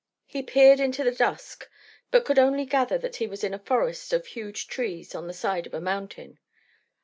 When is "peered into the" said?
0.41-1.11